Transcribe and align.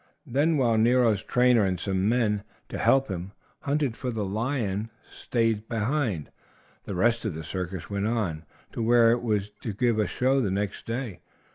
Then, 0.25 0.57
while 0.57 0.79
Nero's 0.79 1.21
trainer 1.21 1.63
and 1.63 1.79
some 1.79 2.09
men 2.09 2.41
to 2.69 2.79
help 2.79 3.07
him 3.07 3.33
hunt 3.59 3.95
for 3.95 4.09
the 4.09 4.25
lion 4.25 4.89
stayed 5.11 5.67
behind, 5.69 6.31
the 6.85 6.95
rest 6.95 7.23
of 7.23 7.35
the 7.35 7.43
circus 7.43 7.87
went 7.87 8.07
on 8.07 8.43
to 8.71 8.81
where 8.81 9.11
it 9.11 9.21
was 9.21 9.51
to 9.61 9.73
give 9.73 9.99
a 9.99 10.07
show 10.07 10.41
the 10.41 10.49
next 10.49 10.87
day. 10.87 11.19